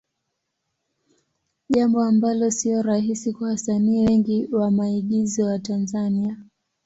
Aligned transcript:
Jambo 1.69 2.01
ambalo 2.03 2.51
sio 2.51 2.81
rahisi 2.81 3.33
kwa 3.33 3.47
wasanii 3.47 4.07
wengi 4.07 4.47
wa 4.51 4.71
maigizo 4.71 5.45
wa 5.45 5.59
Tanzania. 5.59 6.37